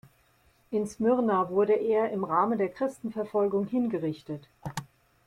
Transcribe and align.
In 0.71 0.87
Smyrna 0.87 1.49
wurde 1.51 1.73
er 1.73 2.09
im 2.11 2.23
Rahmen 2.23 2.57
der 2.57 2.69
Christenverfolgung 2.69 3.67
hingerichtet. 3.67 4.47